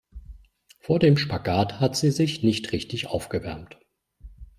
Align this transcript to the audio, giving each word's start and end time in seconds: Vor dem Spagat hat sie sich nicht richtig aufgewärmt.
Vor 0.79 0.97
dem 0.97 1.15
Spagat 1.15 1.79
hat 1.79 1.95
sie 1.95 2.09
sich 2.09 2.41
nicht 2.41 2.71
richtig 2.71 3.05
aufgewärmt. 3.05 3.77